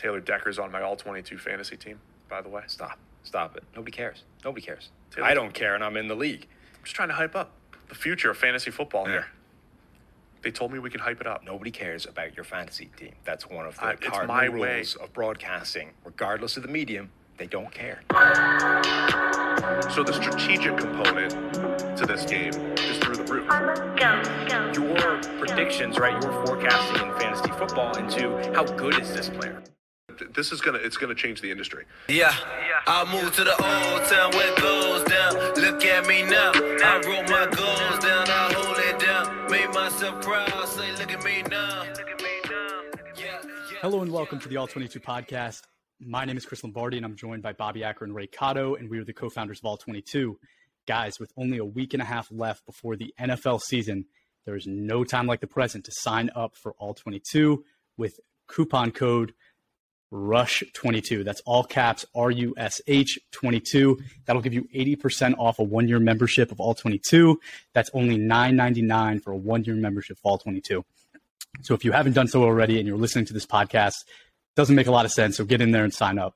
[0.00, 2.62] Taylor Decker's on my all 22 fantasy team, by the way.
[2.68, 2.98] Stop.
[3.22, 3.64] Stop it.
[3.76, 4.24] Nobody cares.
[4.44, 4.88] Nobody cares.
[5.10, 6.46] Taylor- I don't care, and I'm in the league.
[6.78, 7.52] I'm just trying to hype up
[7.90, 9.12] the future of fantasy football Yeah.
[9.12, 9.26] here.
[10.40, 11.44] They told me we could hype it up.
[11.44, 13.12] Nobody cares about your fantasy team.
[13.24, 14.76] That's one of the Uh, it's cardinal my way.
[14.76, 15.92] rules of broadcasting.
[16.02, 18.00] Regardless of the medium, they don't care.
[19.90, 21.32] So the strategic component
[21.98, 23.46] to this game is through the roof.
[23.98, 26.12] Go, go, Your predictions, right?
[26.22, 29.62] Your forecasting in fantasy football into how good is this player?
[30.28, 31.86] This is gonna it's gonna change the industry.
[32.08, 32.34] Yeah,
[32.86, 35.34] I moved to the old town where it goes down.
[35.54, 36.52] Look at me now.
[36.54, 39.50] I wrote my goals down, I hold it down.
[39.50, 41.84] Made myself proud, say, look at me now.
[43.16, 43.78] Yeah, yeah.
[43.80, 45.62] Hello and welcome to the All 22 podcast.
[46.00, 48.90] My name is Chris Lombardi and I'm joined by Bobby Acker and Ray Cotto, and
[48.90, 50.38] we are the co founders of All 22.
[50.86, 54.04] Guys, with only a week and a half left before the NFL season,
[54.44, 57.64] there is no time like the present to sign up for All 22
[57.96, 59.32] with coupon code
[60.12, 61.24] RUSH22.
[61.24, 63.98] That's all caps R U S H 22.
[64.26, 67.38] That'll give you 80% off a one year membership of All 22.
[67.72, 70.84] That's only $9.99 for a one year membership of All 22.
[71.62, 74.04] So if you haven't done so already and you're listening to this podcast,
[74.56, 75.36] doesn't make a lot of sense.
[75.36, 76.34] So get in there and sign up.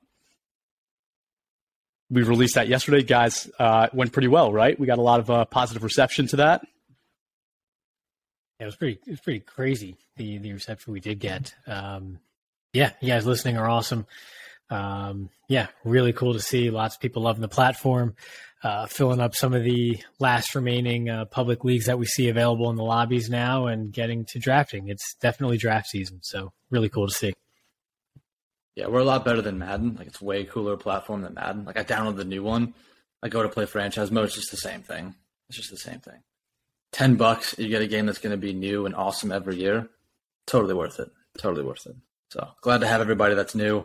[2.10, 3.50] We released that yesterday, guys.
[3.58, 4.78] Uh, went pretty well, right?
[4.78, 6.62] We got a lot of uh, positive reception to that.
[8.60, 9.00] Yeah, it was pretty.
[9.06, 11.54] It was pretty crazy the the reception we did get.
[11.66, 12.20] Um,
[12.74, 14.06] yeah, you guys listening are awesome.
[14.68, 16.70] Um, yeah, really cool to see.
[16.70, 18.16] Lots of people loving the platform,
[18.62, 22.68] uh, filling up some of the last remaining uh, public leagues that we see available
[22.70, 24.88] in the lobbies now, and getting to drafting.
[24.88, 27.32] It's definitely draft season, so really cool to see.
[28.74, 29.94] Yeah, we're a lot better than Madden.
[29.94, 31.64] Like it's way cooler platform than Madden.
[31.64, 32.74] Like I downloaded the new one.
[33.22, 34.26] I go to play franchise mode.
[34.26, 35.14] It's just the same thing.
[35.48, 36.20] It's just the same thing.
[36.90, 39.88] Ten bucks, you get a game that's going to be new and awesome every year.
[40.46, 41.10] Totally worth it.
[41.38, 41.96] Totally worth it.
[42.30, 43.84] So glad to have everybody that's new.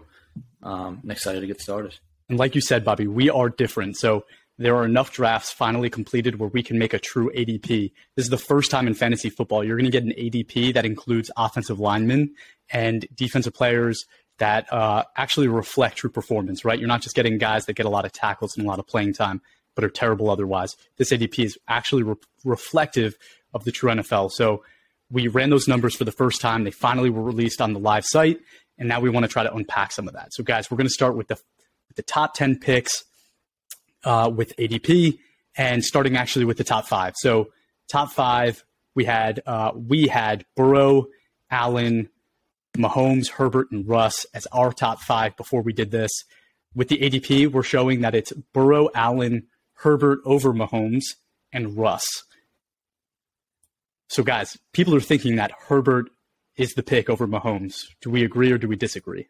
[0.61, 1.95] Um, and excited to get started.
[2.27, 3.97] And like you said, Bobby, we are different.
[3.97, 4.25] So
[4.57, 7.91] there are enough drafts finally completed where we can make a true ADP.
[8.15, 10.85] This is the first time in fantasy football you're going to get an ADP that
[10.85, 12.35] includes offensive linemen
[12.69, 14.05] and defensive players
[14.37, 16.77] that uh, actually reflect true performance, right?
[16.77, 18.87] You're not just getting guys that get a lot of tackles and a lot of
[18.87, 19.41] playing time,
[19.75, 20.75] but are terrible otherwise.
[20.97, 23.15] This ADP is actually re- reflective
[23.53, 24.31] of the true NFL.
[24.31, 24.63] So
[25.11, 26.63] we ran those numbers for the first time.
[26.63, 28.39] They finally were released on the live site,
[28.77, 30.33] and now we want to try to unpack some of that.
[30.33, 31.35] So, guys, we're going to start with the
[31.87, 33.03] with the top ten picks
[34.03, 35.17] uh, with ADP,
[35.55, 37.13] and starting actually with the top five.
[37.17, 37.49] So,
[37.89, 38.63] top five,
[38.95, 41.07] we had uh, we had Burrow,
[41.49, 42.09] Allen,
[42.77, 46.11] Mahomes, Herbert, and Russ as our top five before we did this.
[46.75, 51.03] With the ADP, we're showing that it's Burrow, Allen, Herbert over Mahomes,
[51.51, 52.05] and Russ.
[54.09, 56.09] So, guys, people are thinking that Herbert
[56.57, 57.85] is the pick over Mahomes.
[58.01, 59.27] Do we agree or do we disagree?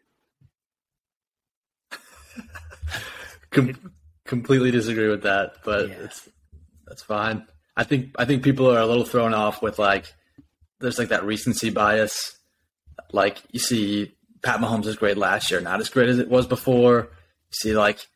[3.50, 3.92] Com-
[4.24, 5.94] completely disagree with that, but Yeah.
[6.04, 6.28] it's
[6.86, 7.46] that's fine.
[7.76, 10.12] I think I think people are a little thrown off with like
[10.80, 12.36] there's like that recency bias.
[13.12, 14.12] Like you see
[14.42, 17.08] Pat Mahomes is great last year, not as great as it was before.
[17.10, 18.06] You see like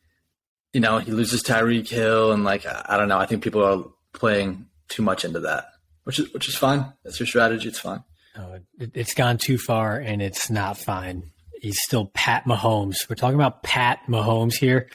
[0.73, 3.63] you know, he loses Tyreek Hill and like I I don't know, I think people
[3.63, 3.83] are
[4.13, 5.65] playing too much into that.
[6.05, 6.93] Which is which is fine.
[7.03, 8.03] That's your strategy, it's fine.
[8.37, 11.31] No, it, it's gone too far, and it's not fine.
[11.61, 12.95] He's still Pat Mahomes.
[13.09, 14.87] We're talking about Pat Mahomes here.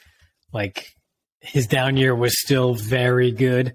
[0.52, 0.86] Like
[1.40, 3.74] his down year was still very good,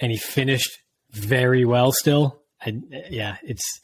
[0.00, 0.70] and he finished
[1.10, 1.92] very well.
[1.92, 2.80] Still, I,
[3.10, 3.80] yeah, it's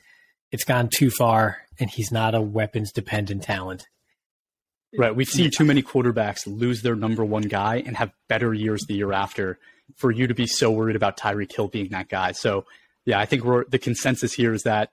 [0.50, 3.87] it's gone too far, and he's not a weapons dependent talent.
[4.97, 5.15] Right.
[5.15, 8.94] We've seen too many quarterbacks lose their number one guy and have better years the
[8.94, 9.59] year after
[9.97, 12.32] for you to be so worried about Tyreek Hill being that guy.
[12.32, 12.65] So,
[13.04, 14.91] yeah, I think we're the consensus here is that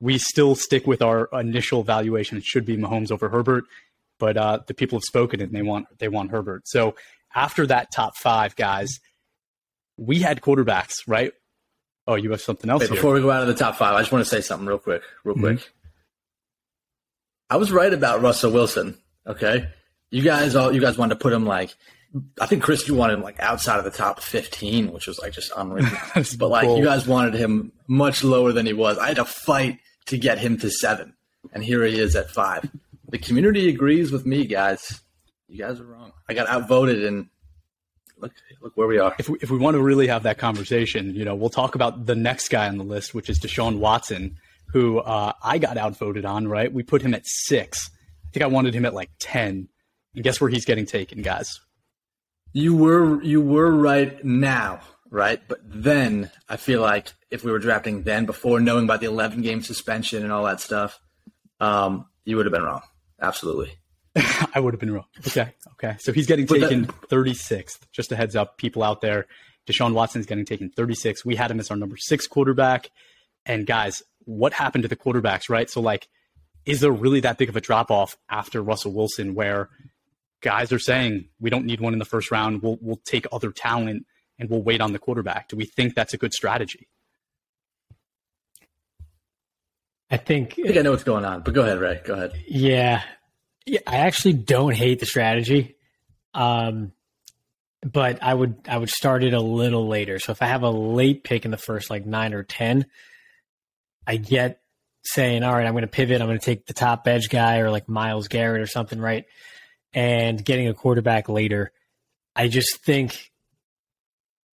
[0.00, 2.36] we still stick with our initial valuation.
[2.36, 3.64] It should be Mahomes over Herbert,
[4.18, 6.68] but uh, the people have spoken and they want they want Herbert.
[6.68, 6.94] So
[7.34, 9.00] after that top five guys,
[9.96, 11.32] we had quarterbacks, right?
[12.06, 14.00] Oh, you have something else Wait, before we go out of the top five, I
[14.00, 15.70] just want to say something real quick, real quick.
[17.48, 18.98] I was right about Russell Wilson.
[19.26, 19.68] Okay,
[20.10, 21.74] you guys all you guys wanted to put him like,
[22.40, 25.32] I think Chris you wanted him like outside of the top fifteen, which was like
[25.32, 25.86] just unreal.
[26.38, 28.98] But like you guys wanted him much lower than he was.
[28.98, 31.14] I had to fight to get him to seven,
[31.52, 32.70] and here he is at five.
[33.08, 35.00] The community agrees with me, guys.
[35.48, 36.12] You guys are wrong.
[36.28, 37.28] I got outvoted, and
[38.18, 38.32] look
[38.62, 39.14] look where we are.
[39.18, 42.06] if we, if we want to really have that conversation, you know, we'll talk about
[42.06, 44.36] the next guy on the list, which is Deshaun Watson,
[44.68, 46.46] who uh, I got outvoted on.
[46.46, 47.90] Right, we put him at six.
[48.26, 49.68] I think I wanted him at like ten.
[50.14, 51.58] And guess where he's getting taken, guys?
[52.54, 54.80] You were you were right now,
[55.10, 55.40] right?
[55.46, 59.42] But then I feel like if we were drafting then before knowing about the 11
[59.42, 61.00] game suspension and all that stuff,
[61.60, 62.82] um, you would have been wrong.
[63.20, 63.76] Absolutely.
[64.54, 65.06] I would have been wrong.
[65.26, 65.52] Okay.
[65.72, 65.96] Okay.
[65.98, 67.80] So he's getting that- taken 36th.
[67.92, 69.26] Just a heads up, people out there.
[69.66, 71.24] Deshaun Watson's getting taken 36.
[71.24, 72.90] We had him as our number six quarterback.
[73.44, 75.68] And guys, what happened to the quarterbacks, right?
[75.68, 76.08] So, like,
[76.66, 79.70] is there really that big of a drop off after Russell Wilson where
[80.44, 82.62] guys are saying we don't need one in the first round?
[82.62, 84.06] We'll, we'll take other talent
[84.38, 85.48] and we'll wait on the quarterback.
[85.48, 86.88] Do we think that's a good strategy?
[90.10, 92.00] I think I think I know what's going on, but go ahead, Ray.
[92.04, 92.32] Go ahead.
[92.46, 93.02] Yeah.
[93.66, 95.76] yeah, I actually don't hate the strategy,
[96.34, 96.92] um,
[97.82, 100.18] but I would I would start it a little later.
[100.20, 102.86] So if I have a late pick in the first like nine or ten,
[104.06, 104.60] I get
[105.04, 106.20] saying, all right, I'm going to pivot.
[106.20, 109.24] I'm going to take the top edge guy or like Myles Garrett or something, right?
[109.94, 111.72] And getting a quarterback later.
[112.34, 113.30] I just think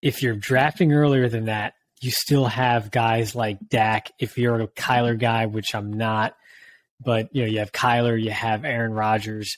[0.02, 4.12] if you're drafting earlier than that, you still have guys like Dak.
[4.20, 6.36] If you're a Kyler guy, which I'm not,
[7.00, 9.58] but you know, you have Kyler, you have Aaron Rodgers.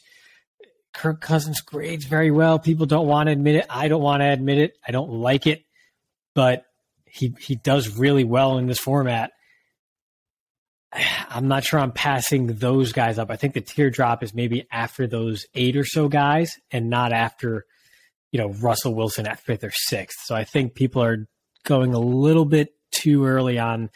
[0.94, 2.60] Kirk Cousins grades very well.
[2.60, 3.66] People don't want to admit it.
[3.70, 4.78] I don't want to admit it.
[4.88, 5.64] I don't like it,
[6.34, 6.66] but
[7.06, 9.32] he he does really well in this format.
[11.30, 13.32] I'm not sure I'm passing those guys up.
[13.32, 17.12] I think the tier drop is maybe after those eight or so guys and not
[17.12, 17.66] after,
[18.32, 20.20] you know, Russell Wilson at fifth or sixth.
[20.26, 21.28] So I think people are
[21.64, 23.90] going a little bit too early on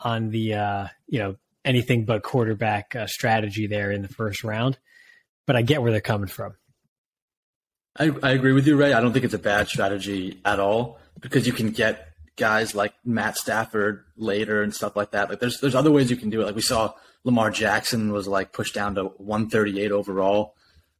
[0.00, 4.78] on the uh, you know anything but quarterback uh, strategy there in the first round.
[5.46, 6.54] But I get where they're coming from.
[7.98, 8.92] I, I agree with you, Ray.
[8.92, 12.07] I don't think it's a bad strategy at all because you can get
[12.38, 15.28] guys like Matt Stafford later and stuff like that.
[15.28, 16.46] Like there's there's other ways you can do it.
[16.46, 16.94] Like we saw
[17.24, 20.54] Lamar Jackson was like pushed down to 138 overall.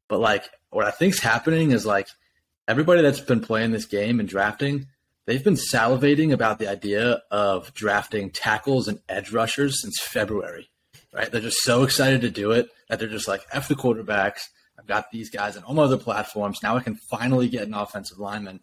[0.08, 2.08] But like what I think's happening is like
[2.67, 4.88] everybody that's been playing this game and drafting,
[5.26, 10.69] they've been salivating about the idea of drafting tackles and edge rushers since February.
[11.12, 11.31] Right?
[11.31, 14.43] They're just so excited to do it that they're just like F the quarterbacks.
[14.79, 16.62] I've got these guys on all my other platforms.
[16.62, 18.61] Now I can finally get an offensive lineman.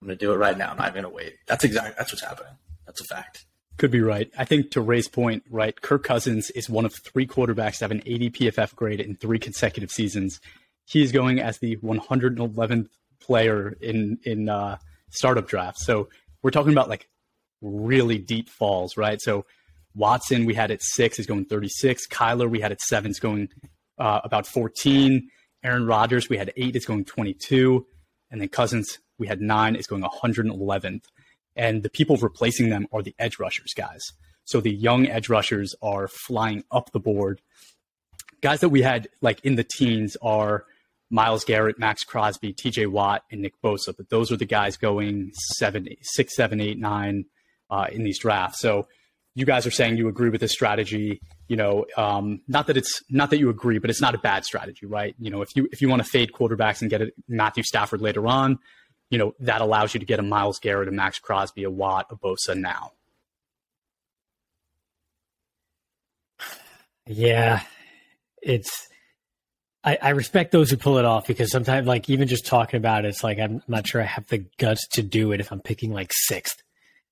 [0.00, 0.70] I'm going to do it right now.
[0.70, 1.36] I'm not going to wait.
[1.46, 2.52] That's exactly that's what's happening.
[2.86, 3.46] That's a fact.
[3.78, 4.30] Could be right.
[4.38, 7.90] I think to Ray's point, right, Kirk Cousins is one of three quarterbacks to have
[7.90, 10.40] an 80 PFF grade in three consecutive seasons.
[10.86, 12.88] He is going as the 111th
[13.20, 14.78] player in in uh,
[15.10, 15.84] startup drafts.
[15.84, 16.08] So
[16.42, 17.08] we're talking about like
[17.60, 19.20] really deep falls, right?
[19.20, 19.44] So
[19.94, 22.06] Watson, we had at six, is going 36.
[22.06, 23.48] Kyler, we had at seven, is going
[23.98, 25.28] uh, about 14.
[25.64, 27.86] Aaron Rodgers, we had eight, is going 22.
[28.30, 31.02] And then Cousins, we had nine, is going 111th.
[31.54, 34.02] And the people replacing them are the edge rushers, guys.
[34.44, 37.40] So the young edge rushers are flying up the board.
[38.42, 40.64] Guys that we had like in the teens are
[41.10, 43.94] Myles Garrett, Maxx Crosby, TJ Watt, and Nick Bosa.
[43.96, 47.24] But those are the guys going seven, six, seven, eight, nine
[47.70, 48.60] uh, in these drafts.
[48.60, 48.86] So
[49.36, 51.20] you guys are saying you agree with this strategy.
[51.46, 54.46] You know, um, not that it's not that you agree, but it's not a bad
[54.46, 55.14] strategy, right?
[55.20, 58.00] You know, if you if you want to fade quarterbacks and get a Matthew Stafford
[58.00, 58.58] later on,
[59.10, 62.06] you know that allows you to get a Myles Garrett, a Maxx Crosby, a Watt,
[62.10, 62.92] a Bosa now.
[67.06, 67.60] Yeah,
[68.42, 68.88] it's.
[69.84, 73.04] I, I respect those who pull it off because sometimes, like, even just talking about
[73.04, 75.60] it, it's like I'm not sure I have the guts to do it if I'm
[75.60, 76.56] picking like 6th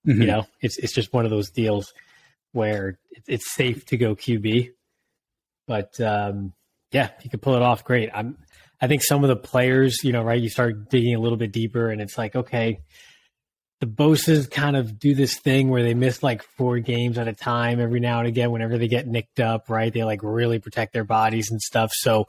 [0.07, 0.21] Mm-hmm.
[0.21, 1.93] You know, it's it's just one of those deals
[2.55, 4.71] where it's safe to go QB,
[5.67, 6.53] but um,
[6.93, 7.85] yeah, you can pull it off.
[7.85, 8.11] Great.
[8.15, 8.39] I'm.
[8.81, 11.53] I think some of the players, you know, right, you start digging a little bit
[11.53, 12.81] deeper, and it's like, okay,
[13.81, 17.33] the Bosas kind of do this thing where they miss like four games at a
[17.33, 18.51] time every now and again.
[18.51, 21.93] Whenever they get nicked up, right, they like really protect their bodies and stuff.
[21.93, 22.27] So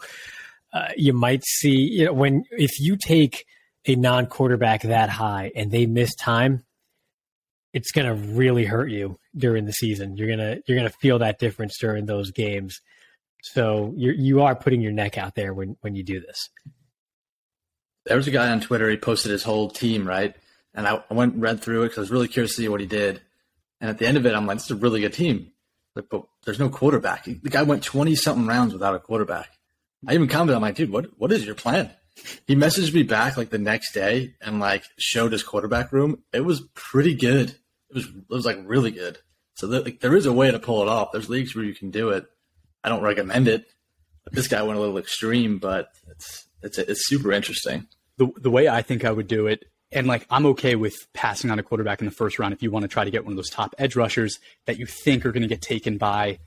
[0.74, 3.46] uh, you might see, you know, when if you take
[3.86, 6.64] a non-quarterback that high and they miss time,
[7.76, 10.16] it's going to really hurt you during the season.
[10.16, 12.80] You're gonna you're gonna feel that difference during those games.
[13.44, 16.50] So you you are putting your neck out there when when you do this.
[18.06, 18.90] There was a guy on Twitter.
[18.90, 20.34] He posted his whole team, right?
[20.74, 22.70] And I, I went and read through it because I was really curious to see
[22.70, 23.22] what he did.
[23.82, 25.52] And at the end of it, I'm like, this is a really good team.
[25.96, 27.26] Like, but there's no quarterback.
[27.26, 29.50] The guy went 20 something rounds without a quarterback.
[30.08, 31.92] I even commented, I'm like, dude, what what is your plan?
[32.48, 36.24] He messaged me back like the next day and like showed his quarterback room.
[36.32, 37.56] It was pretty good.
[37.96, 39.18] It was it was like really good.
[39.56, 41.12] So there, like, there is a way to pull it off.
[41.14, 42.26] There's leagues where you can do it.
[42.84, 43.66] I don't recommend it.
[44.32, 47.88] This guy went a little extreme, but it's it's it's super interesting.
[48.18, 51.52] the the way I think I would do it, and like I'm okay with passing
[51.52, 53.34] on a quarterback in the first round if you want to try to get one
[53.34, 56.40] of those top edge rushers that you think are going to get taken by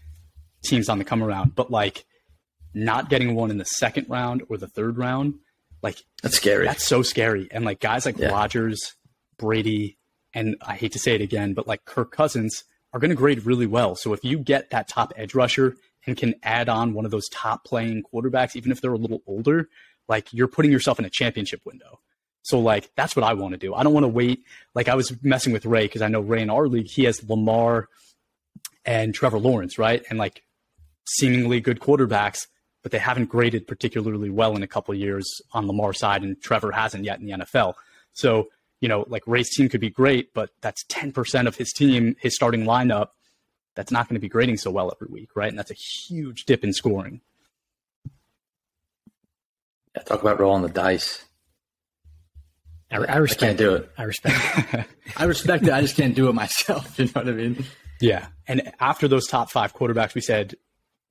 [0.63, 2.05] teams on the come around, but like
[2.75, 5.35] not getting one in the second round or the third round,
[5.83, 6.67] like That's scary.
[6.67, 7.49] that's so scary.
[7.51, 8.29] And like guys like Yeah.
[8.31, 8.95] Rodgers,
[9.39, 9.98] Brady,
[10.39, 13.45] and I hate to say it again, but like Kirk Cousins are going to grade
[13.45, 13.97] really well.
[13.97, 15.75] So if you get that top edge rusher
[16.07, 19.21] and can add on one of those top playing quarterbacks, even if they're a little
[19.27, 19.69] older,
[20.07, 21.99] like you're putting yourself in a championship window.
[22.43, 23.75] So like that's what I want to do.
[23.75, 24.45] I don't want to wait.
[24.77, 27.29] Like I was messing with Ray because I know Ray in our league he has
[27.29, 27.89] Lamar
[28.85, 30.05] and Trevor Lawrence, right?
[30.09, 30.45] And like
[31.05, 32.47] seemingly good quarterbacks,
[32.85, 36.71] but they haven't graded particularly well in a couple years on Lamar's side, and Trevor
[36.71, 37.75] hasn't yet in the NFL.
[38.13, 38.49] So
[38.81, 42.17] you know, like Ray's team could be great, but that's ten percent of his team,
[42.21, 43.09] his starting lineup.
[43.75, 45.49] That's not going to be grading so well every week, right?
[45.49, 47.21] And that's a huge dip in scoring.
[49.97, 51.25] Yeah, talk about rolling the dice.
[52.91, 53.91] I, I respect I can't do it.
[53.99, 54.87] I respect it.
[55.17, 55.73] I respect it.
[55.73, 56.99] I just can't do it myself.
[56.99, 57.65] You know what I mean?
[58.01, 58.27] Yeah.
[58.47, 60.55] And after those top five quarterbacks, we said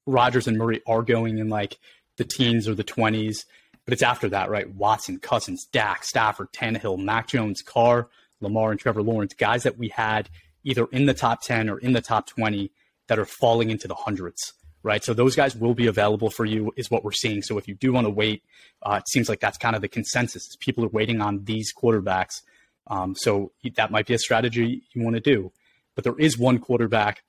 [0.06, 1.78] Rodgers and Murray are going in like
[2.18, 3.46] the teens or the 20s.
[3.88, 4.70] But it's after that, right?
[4.76, 8.10] Watson, Cousins, Dak, Stafford, Tannehill, Mac Jones, Carr,
[8.42, 10.30] Lamar, and Trevor Lawrence, guys that we had
[10.66, 12.70] either in the top 10 or in the top 20
[13.08, 14.52] that are falling into the hundreds,
[14.84, 15.06] right?
[15.06, 17.42] So those guys will be available for you, is what we're seeing.
[17.42, 18.44] So if you do want to wait,
[18.84, 20.58] uh, it seems like that's kind of the consensus.
[20.60, 22.42] People are waiting on these quarterbacks.
[22.88, 25.54] Um, so that might be a strategy you want to do.
[25.96, 27.24] But there is one quarterback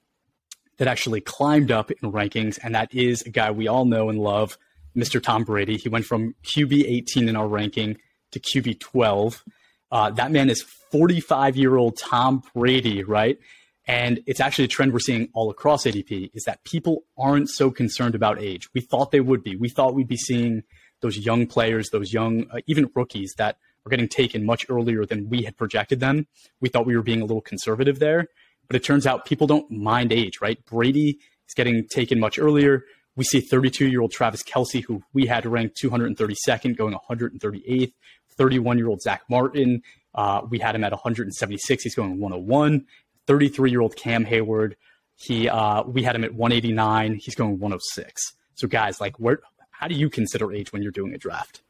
[0.78, 4.18] that actually climbed up in rankings, and that is a guy we all know and
[4.18, 4.58] love,
[4.98, 5.22] Mr.
[5.22, 5.76] Tom Brady.
[5.76, 7.96] He went from QB 18 in our ranking
[8.32, 9.44] to QB 12.
[9.90, 13.38] Uh, that man is 45 year old Tom Brady, right?
[13.86, 17.70] And it's actually a trend we're seeing all across ADP is that people aren't so
[17.70, 18.68] concerned about age.
[18.74, 19.56] We thought they would be.
[19.56, 20.62] We thought we'd be seeing
[21.00, 25.30] those young players, those young, uh, even rookies that are getting taken much earlier than
[25.30, 26.26] we had projected them.
[26.60, 28.26] We thought we were being a little conservative there,
[28.66, 30.62] but it turns out people don't mind age, right?
[30.66, 32.84] Brady is getting taken much earlier.
[33.18, 37.92] We see 32 year old Travis Kelce, who we had ranked 232nd, going 138th.
[38.36, 39.82] 31 year old Zack Martin,
[40.14, 41.82] uh, we had him at 176.
[41.82, 42.86] He's going 101.
[43.26, 44.76] 33 year old Cam Hayward,
[45.16, 47.14] he uh, we had him at 189.
[47.16, 48.22] He's going 106.
[48.54, 49.40] So guys, like, where?
[49.70, 51.62] How do you consider age when you're doing a draft?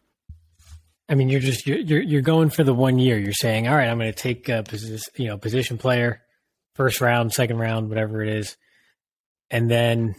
[1.08, 3.18] I mean, you're just you're you're, going for the one year.
[3.18, 6.20] You're saying, all right, I'm going to take a position, you know, position player,
[6.74, 8.58] first round, second round, whatever it is,
[9.50, 10.14] and then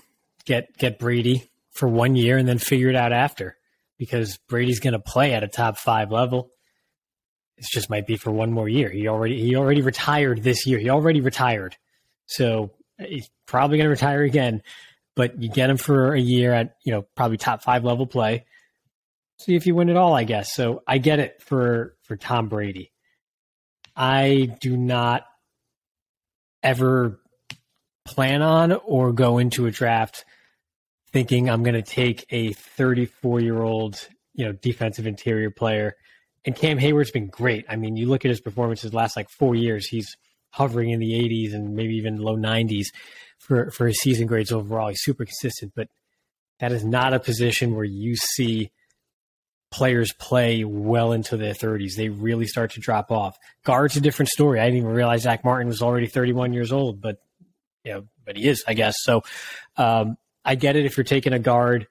[0.49, 3.55] get get Brady for one year, and then figure it out after,
[3.97, 6.51] because Brady's going to play at a top five level.
[7.57, 8.89] It just might be for one more year.
[8.89, 10.79] He already he already retired this year.
[10.79, 11.77] He already retired,
[12.25, 14.61] so uh, he's probably going to retire again.
[15.15, 18.45] But you get him for a year at you know probably top five level play
[19.39, 20.53] see if you win it all, I guess.
[20.53, 22.91] So I get it for for Tom Brady.
[23.95, 25.23] I do not
[26.61, 27.19] ever
[28.05, 30.25] plan on or go into a draft
[31.11, 35.95] thinking I'm going to take a 34 year old, you know, defensive interior player.
[36.45, 37.65] And Cam Hayward's been great.
[37.67, 40.15] I mean, you look at his performances last like four years, he's
[40.51, 42.87] hovering in the 80s and maybe even low 90s
[43.37, 44.89] for for his season grades overall.
[44.89, 45.87] He's super consistent, but
[46.59, 48.71] that is not a position where you see
[49.71, 51.95] players play well into their 30s.
[51.95, 53.37] They really start to drop off.
[53.63, 54.59] Guard's a different story.
[54.59, 57.17] I didn't even realize Zack Martin was already 31 years old, but
[57.83, 58.95] you know, but he is, I guess.
[58.99, 59.23] So
[59.77, 61.87] um, I get it if you're taking a guard.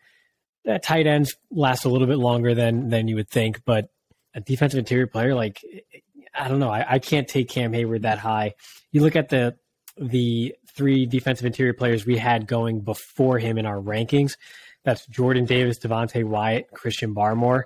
[0.64, 3.88] That tight ends last a little bit longer than than you would think, but
[4.34, 5.98] a defensive interior player like eh, eh,
[6.38, 6.70] I don't know.
[6.70, 8.54] I, I can't take Cam Hayward that high.
[8.92, 9.56] You look at the
[9.96, 14.36] the three defensive interior players we had going before him in our rankings.
[14.84, 17.64] That's Jordan Davis, Devonte Wyatt, Christian Barmore.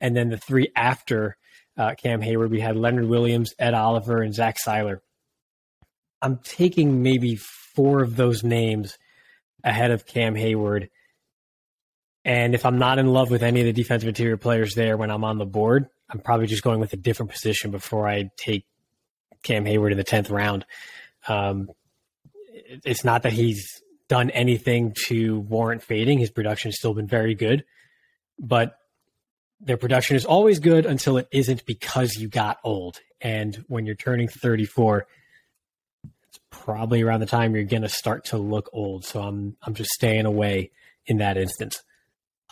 [0.00, 1.36] And then the three after
[1.76, 4.98] uh, Cam Hayward, we had Leonard Williams, Ed Oliver, and Zach Sieler.
[6.20, 8.98] I'm taking maybe four of those names
[9.64, 10.90] ahead of Cam Hayward.
[12.24, 15.10] And if I'm not in love with any of the defensive interior players there when
[15.10, 18.64] I'm on the board, I'm probably just going with a different position before I take
[19.42, 20.64] Cam Hayward in the 10th round.
[21.26, 21.70] Um,
[22.84, 26.18] it's not that he's done anything to warrant fading.
[26.18, 27.64] His production has still been very good,
[28.38, 28.76] but
[29.60, 33.00] their production is always good until it isn't because you got old.
[33.20, 35.08] And when you're turning 34, it's
[36.52, 39.04] probably around the time you're going to start to look old.
[39.04, 40.70] So I'm I'm just staying away
[41.06, 41.82] in that instance.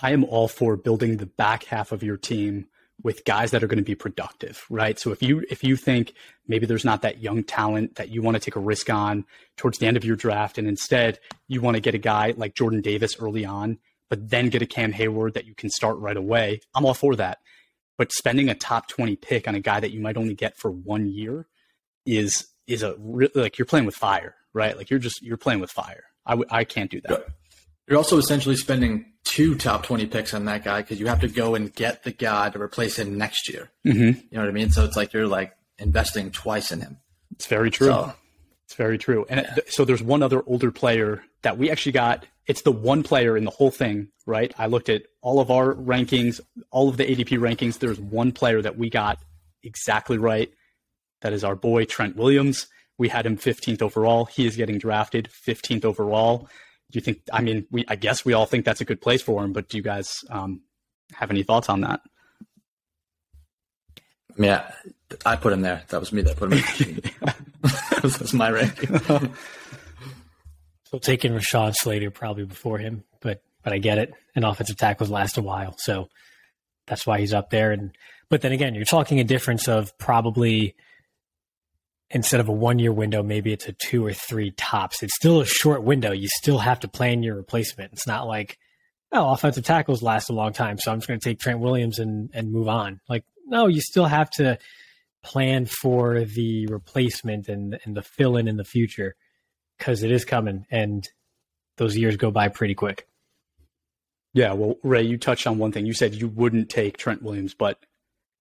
[0.03, 2.67] I am all for building the back half of your team
[3.03, 4.99] with guys that are going to be productive, right?
[4.99, 6.15] So if you if you think
[6.49, 9.25] maybe there's not that young talent that you want to take a risk on
[9.57, 12.55] towards the end of your draft, and instead you want to get a guy like
[12.55, 13.79] Jordan Davis early on,
[14.09, 17.15] but then get a Cam Hayward that you can start right away, I'm all for
[17.17, 17.39] that.
[17.97, 20.71] But spending a top 20 pick on a guy that you might only get for
[20.71, 21.47] one year
[22.07, 22.95] is is a
[23.35, 24.77] like you're playing with fire, right?
[24.77, 26.05] Like you're just you're playing with fire.
[26.27, 27.27] I w- I can't do that.
[27.89, 31.29] You're also essentially spending two top 20 picks on that guy because you have to
[31.29, 33.71] go and get the guy to replace him next year.
[33.85, 33.99] Mm-hmm.
[34.01, 34.71] You know what I mean?
[34.71, 36.99] So it's like you're like investing twice in him.
[37.33, 37.89] It's very true.
[37.89, 38.15] So-
[38.67, 39.27] it's very true.
[39.29, 43.03] And it, so there's one other older player that we actually got it's the one
[43.03, 44.53] player in the whole thing, right?
[44.59, 47.81] I looked at all of our rankings, all of the ADP rankings.
[47.81, 49.19] There's one player that we got
[49.65, 50.53] exactly right.
[51.23, 52.67] That is our boy Trent Williams.
[52.99, 54.27] We had him 15th overall.
[54.27, 56.49] He is getting drafted 15th overall.
[56.91, 57.21] Do you think?
[57.33, 59.69] I mean, we I guess we all think that's a good place for him, but
[59.69, 60.63] do you guys um,
[61.13, 62.01] have any thoughts on that?
[64.37, 64.71] Yeah,
[65.25, 65.83] I put him there.
[65.89, 66.61] That was me that put him.
[67.63, 68.99] that was my ranking.
[70.91, 74.13] So taking Rashod Slater probably before him, but but I get it.
[74.35, 76.09] An offensive tackles last a while, so
[76.87, 77.71] that's why he's up there.
[77.71, 77.95] And
[78.29, 80.75] but then again, you're talking a difference of probably
[82.11, 85.03] instead of a one year window, maybe it's a two or three tops.
[85.03, 86.13] It's still a short window.
[86.13, 87.93] You still have to plan your replacement.
[87.93, 88.59] It's not like
[89.13, 91.99] oh, offensive tackles last a long time, so I'm just going to take Trent Williams
[91.99, 93.01] and and move on.
[93.09, 94.59] Like no, you still have to
[95.23, 99.15] plan for the replacement and and the fill in in the future
[99.79, 101.09] because it is coming and
[101.77, 103.07] those years go by pretty quick.
[104.33, 105.87] Yeah, well, Ray, you touched on one thing.
[105.87, 107.85] You said you wouldn't take Trent Williams, but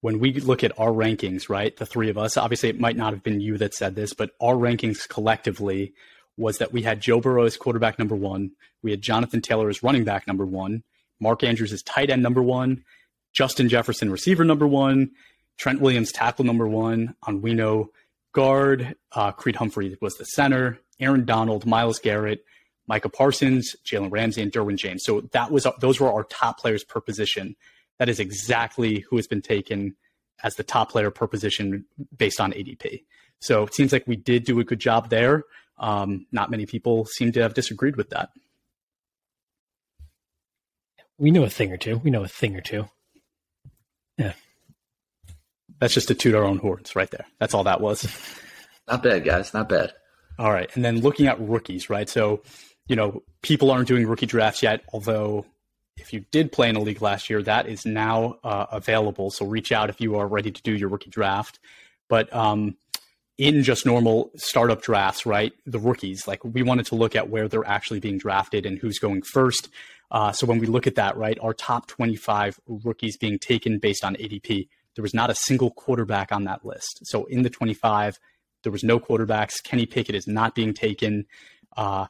[0.02, 3.14] when we look at our rankings, right, the three of us, obviously it might not
[3.14, 5.94] have been you that said this, but our rankings collectively
[6.38, 8.52] was that we had Joe Burrow as quarterback number one,
[8.82, 10.84] we had Jonathan Taylor as running back number one,
[11.20, 12.84] Mark Andrews as tight end number one,
[13.34, 15.12] Justin Jefferson receiver number one,
[15.58, 17.92] Trent Williams tackle number one, on we know
[18.34, 22.46] guard, uh, Creed Humphrey was the center, Aaron Donald, Myles Garrett,
[22.88, 25.04] Micah Parsons, Jalen Ramsey, and Derwin James.
[25.04, 27.56] So that was those were our top players per position.
[28.00, 29.96] That is exactly who has been taken
[30.44, 33.04] as the top player per position based on ADP.
[33.40, 35.44] So it seems like we did do a good job there.
[35.78, 38.30] Um, not many people seem to have disagreed with that.
[41.18, 41.98] We know a thing or two.
[41.98, 42.86] We know a thing or two.
[44.18, 44.34] Yeah.
[45.80, 47.26] That's just to toot our own horns right there.
[47.40, 48.08] That's all that was.
[48.88, 49.54] Not bad, guys.
[49.54, 49.94] Not bad.
[50.38, 50.70] All right.
[50.76, 52.10] And then looking at rookies, right?
[52.10, 52.42] So,
[52.88, 55.46] you know, people aren't doing rookie drafts yet, although
[56.00, 59.32] if you did play in a league last year, that is now uh, available.
[59.32, 61.60] So reach out if you are ready to do your rookie draft.
[62.08, 62.76] But um,
[63.38, 67.48] in just normal startup drafts, right, the rookies, like we wanted to look at where
[67.48, 69.70] they're actually being drafted and who's going first.
[70.12, 74.04] Uh, so when we look at that, right, our top 25 rookies being taken based
[74.04, 77.00] on ADP, there was not a single quarterback on that list.
[77.04, 78.20] So in the 25,
[78.64, 79.64] there was no quarterbacks.
[79.64, 81.26] Kenny Pickett is not being taken.
[81.78, 82.08] Uh,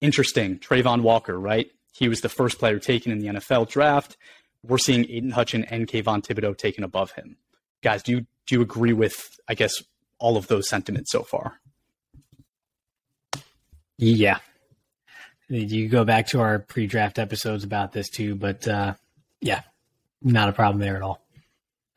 [0.00, 0.58] interesting.
[0.58, 1.70] Travon Walker, right?
[1.92, 4.16] He was the first player taken in the NFL draft.
[4.62, 7.36] We're seeing Aidan Hutchin and Kayvon Thibodeaux taken above him.
[7.82, 9.82] Guys, do you do you agree with I guess
[10.18, 11.60] all of those sentiments so far?
[13.96, 14.38] Yeah.
[15.48, 18.94] You go back to our pre-draft episodes about this too, but uh,
[19.40, 19.62] yeah,
[20.22, 21.20] not a problem there at all.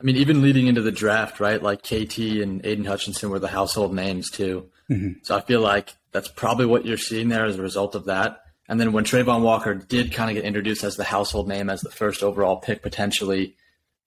[0.00, 1.62] I mean, even leading into the draft, right?
[1.62, 4.68] Like KT and Aidan Hutchinson were the household names too.
[4.90, 5.20] Mm-hmm.
[5.22, 8.43] So I feel like that's probably what you're seeing there as a result of that.
[8.68, 11.82] And then when Travon Walker did kind of get introduced as the household name, as
[11.82, 13.56] the first overall pick potentially,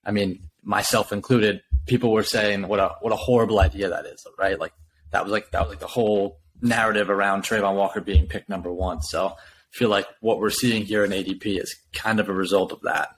[0.04, 4.26] I mean, myself included, people were saying what a what a horrible idea that is,
[4.38, 4.58] right?
[4.58, 4.72] Like
[5.10, 8.72] that was like that was like the whole narrative around Travon Walker being picked number
[8.72, 9.00] one.
[9.02, 9.36] So I
[9.70, 13.10] feel like what we're seeing here in ADP is kind of a result of that.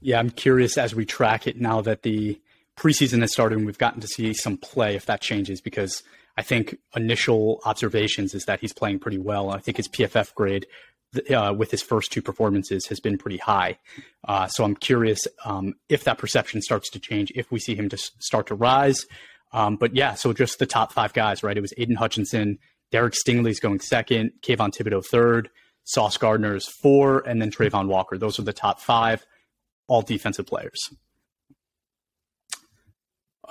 [0.00, 2.40] Yeah, I'm curious as we track it now that the
[2.76, 6.02] preseason has started and we've gotten to see some play if that changes because
[6.38, 9.50] I think initial observations is that he's playing pretty well.
[9.50, 10.68] I think his PFF grade
[11.34, 13.76] uh, with his first two performances has been pretty high.
[14.22, 17.88] Uh, so I'm curious um, if that perception starts to change, if we see him
[17.88, 19.04] to start to rise.
[19.52, 21.56] Um, but yeah, so just the top five guys, right?
[21.56, 22.60] It was Aidan Hutchinson,
[22.92, 25.50] Derek Stingley's going second, Kayvon Thibodeaux third,
[25.82, 28.16] Sauce Gardner's four, and then Travon Walker.
[28.16, 29.26] Those are the top five
[29.88, 30.78] all defensive players.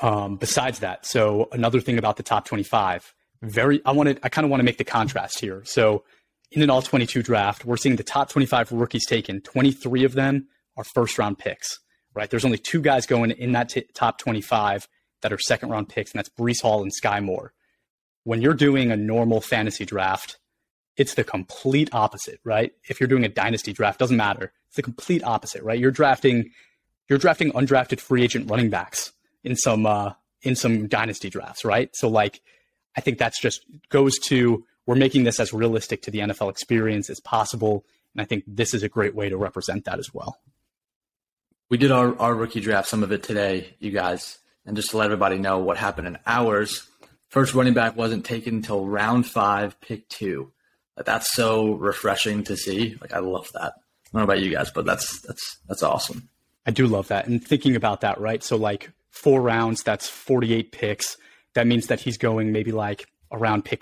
[0.01, 4.45] Um, besides that, so another thing about the top 25, very, I wanted, I kind
[4.45, 5.63] of want to make the contrast here.
[5.65, 6.03] So
[6.51, 9.41] in an all 22 draft, we're seeing the top 25 rookies taken.
[9.41, 11.79] 23 of them are first round picks,
[12.13, 12.29] right?
[12.29, 14.87] There's only two guys going in that t- top 25
[15.21, 17.53] that are second round picks, and that's Breece Hall and Sky Moore.
[18.23, 20.37] When you're doing a normal fantasy draft,
[20.95, 22.71] it's the complete opposite, right?
[22.89, 24.51] If you're doing a dynasty draft, doesn't matter.
[24.67, 25.79] It's the complete opposite, right?
[25.79, 26.51] You're drafting
[27.09, 29.13] you're drafting undrafted free agent running backs
[29.49, 31.89] in some uh in some dynasty drafts, right?
[31.93, 32.41] So like
[32.95, 37.09] I think that's just goes to we're making this as realistic to the NFL experience
[37.09, 37.85] as possible.
[38.13, 40.39] And I think this is a great way to represent that as well.
[41.69, 44.39] We did our, our rookie draft, some of it today, you guys.
[44.65, 46.87] And just to let everybody know what happened in ours,
[47.29, 50.51] first running back wasn't taken until round five, pick two.
[50.95, 52.97] That's so refreshing to see.
[52.99, 53.73] Like I love that.
[53.73, 56.29] I don't know about you guys, but that's that's that's awesome.
[56.65, 57.27] I do love that.
[57.27, 58.43] And thinking about that, right?
[58.43, 61.17] So like four rounds, that's 48 picks.
[61.55, 63.81] That means that he's going maybe like around pick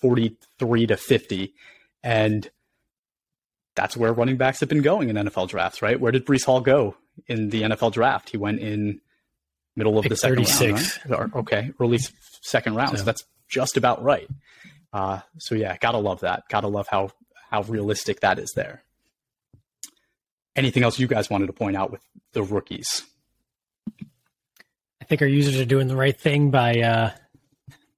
[0.00, 1.54] 43 to 50.
[2.02, 2.48] And
[3.74, 5.98] that's where running backs have been going in NFL drafts, right?
[6.00, 8.30] Where did Breece Hall go in the NFL draft?
[8.30, 9.00] He went in
[9.74, 10.98] middle of Pick the second 36.
[11.10, 11.40] round, right?
[11.40, 11.98] Okay, early
[12.40, 12.90] second round.
[12.92, 14.28] So, So- that's just about right.
[14.92, 16.44] Uh, so yeah, gotta love that.
[16.48, 17.10] Gotta love how
[17.50, 18.82] how realistic that is there.
[20.54, 22.00] Anything else you guys wanted to point out with
[22.32, 23.02] the rookies?
[25.06, 27.10] I think our users are doing the right thing by uh,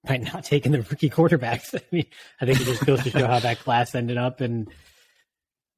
[0.05, 1.75] by not taking the rookie quarterbacks.
[1.75, 2.05] I mean,
[2.38, 4.68] I think it just goes to show how that class ended up, and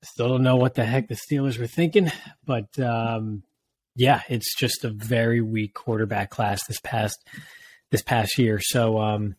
[0.02, 2.10] still don't know what the heck the Steelers were thinking.
[2.44, 3.44] But um,
[3.94, 7.24] yeah, it's just a very weak quarterback class this past
[7.92, 8.58] this past year.
[8.60, 9.36] So um,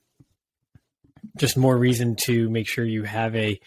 [1.38, 3.60] just more reason to make sure you have a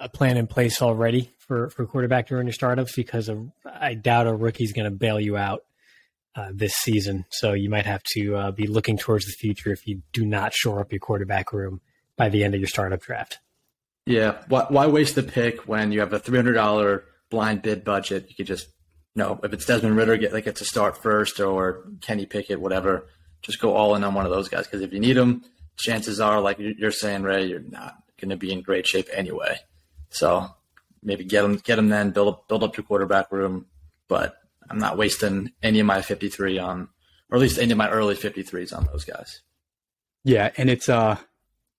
[0.00, 3.28] a plan in place already for for quarterback during your startups because
[3.66, 5.65] I doubt a rookie's going to bail you out
[6.36, 7.24] uh, this season.
[7.30, 10.52] So you might have to uh, be looking towards the future if you do not
[10.54, 11.80] shore up your quarterback room
[12.16, 13.38] by the end of your startup draft.
[14.04, 14.42] Yeah.
[14.48, 18.26] Why, why waste the pick when you have a three hundred dollar blind bid budget?
[18.28, 18.68] You could just
[19.16, 22.60] you know, If it's Desmond Ridder, get like get to start first, or Kenny Pickett,
[22.60, 23.08] whatever.
[23.40, 25.42] Just go all in on one of those guys because if you need them,
[25.78, 29.56] chances are, like you're saying, Ray, you're not going to be in great shape anyway.
[30.10, 30.48] So
[31.02, 33.66] maybe get them, get them then, build up, build up your quarterback room.
[34.06, 34.36] But
[34.70, 36.88] I'm not wasting any of my 53 on,
[37.30, 39.42] or at least any of my early 53s on those guys.
[40.24, 41.16] Yeah, and it's uh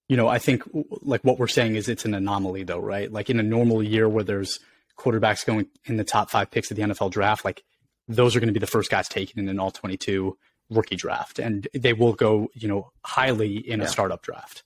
[0.08, 0.64] you know, I think
[1.02, 3.12] like what we're saying is it's an anomaly though, right?
[3.12, 4.60] Like in a normal year where there's
[4.98, 7.64] quarterbacks going in the top 5 picks of the NFL draft, like
[8.08, 10.38] those are going to be the first guys taken in an all 22
[10.70, 14.64] rookie draft and they will go, you know, highly in a startup draft.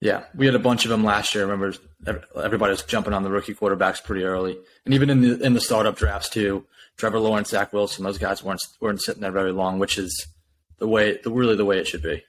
[0.00, 1.44] Yeah, we had a bunch of them last year.
[1.44, 1.76] I remember
[2.42, 5.60] everybody was jumping on the rookie quarterbacks pretty early, and even in the in the
[5.60, 6.64] startup drafts too.
[7.00, 10.26] Trevor Lawrence, Zach Wilson, those guys weren't weren't sitting there very long, which is
[10.78, 12.22] the way, the really the way it should be.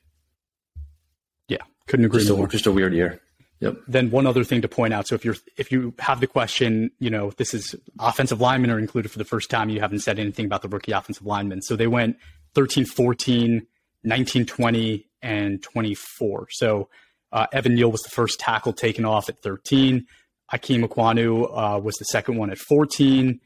[1.49, 1.57] Yeah,
[1.87, 2.45] couldn't agree Just more.
[2.45, 3.19] a, just a weird year.
[3.59, 3.77] Yep.
[3.87, 6.89] then one other thing to point out so if you're if you have the question
[6.97, 10.17] you know this is offensive linemen are included for the first time you haven't said
[10.17, 12.17] anything about the rookie offensive linemen so they went
[12.55, 13.67] 13 14
[14.03, 16.89] 19 20 and 24 so
[17.31, 20.07] uh, evan neal was the first tackle taken off at 13
[20.51, 23.39] Ikem Ekwonu uh, was the second one at 14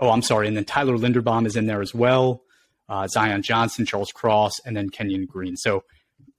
[0.00, 2.42] oh i'm sorry and then tyler linderbaum is in there as well
[2.88, 5.84] uh, zion johnson charles cross and then kenyon green so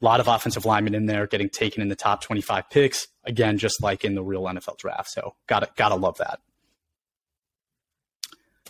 [0.01, 3.07] a lot of offensive linemen in there getting taken in the top 25 picks.
[3.23, 5.09] Again, just like in the real NFL draft.
[5.09, 6.39] So gotta gotta love that.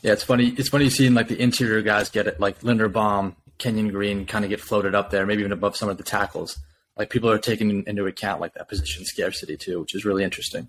[0.02, 0.54] Yeah, it's funny.
[0.58, 4.50] It's funny seeing like the interior guys get it, like Linderbaum, Kenyon Green, kind of
[4.50, 6.60] get floated up there, maybe even above some of the tackles.
[6.98, 10.68] Like people are taking into account like that position scarcity too, which is really interesting.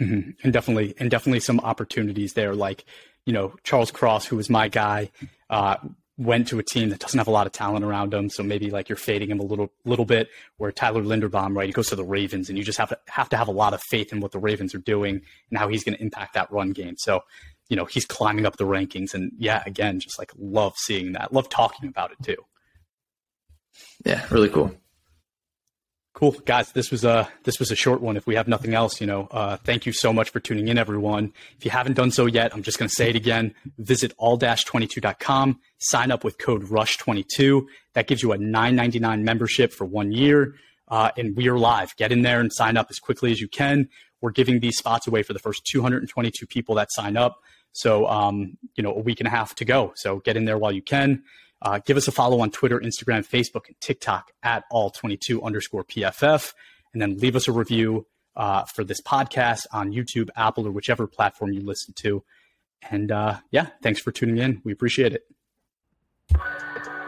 [0.00, 2.54] And definitely and definitely some opportunities there.
[2.54, 2.84] Like,
[3.26, 5.10] you know, Charles Cross, who was my guy,
[5.50, 5.76] uh,
[6.16, 8.28] went to a team that doesn't have a lot of talent around him.
[8.28, 10.28] So maybe like you're fading him a little little bit.
[10.58, 13.28] Where Tyler Linderbaum, right, he goes to the Ravens and you just have to have
[13.30, 15.84] to have a lot of faith in what the Ravens are doing and how he's
[15.84, 16.94] going to impact that run game.
[16.98, 17.20] So,
[17.68, 21.32] you know, he's climbing up the rankings and yeah, again, just like love seeing that.
[21.32, 22.36] Love talking about it too.
[24.04, 24.74] Yeah, really cool.
[26.12, 26.72] Cool, guys.
[26.72, 28.16] This was a this was a short one.
[28.16, 30.76] If we have nothing else, you know, uh, thank you so much for tuning in,
[30.76, 31.32] everyone.
[31.56, 33.54] If you haven't done so yet, I'm just going to say it again.
[33.78, 35.60] Visit all-22.com.
[35.78, 37.64] Sign up with code Rush22.
[37.94, 40.56] That gives you a 9.99 membership for one year.
[40.88, 41.94] Uh, and we are live.
[41.96, 43.88] Get in there and sign up as quickly as you can.
[44.20, 47.38] We're giving these spots away for the first 222 people that sign up.
[47.72, 49.92] So, um, you know, a week and a half to go.
[49.94, 51.22] So get in there while you can.
[51.62, 56.54] Uh, give us a follow on Twitter, Instagram, Facebook, and TikTok at all22 underscore PFF.
[56.92, 61.06] And then leave us a review uh, for this podcast on YouTube, Apple, or whichever
[61.06, 62.24] platform you listen to.
[62.90, 64.62] And uh, yeah, thanks for tuning in.
[64.64, 66.99] We appreciate it.